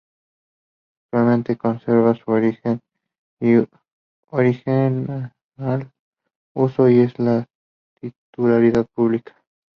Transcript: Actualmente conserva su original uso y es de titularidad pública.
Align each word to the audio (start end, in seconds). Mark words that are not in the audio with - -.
Actualmente 1.11 1.57
conserva 1.57 2.15
su 2.15 2.31
original 2.31 2.79
uso 6.53 6.89
y 6.89 6.99
es 7.01 7.13
de 7.17 7.45
titularidad 8.01 8.87
pública. 8.95 9.35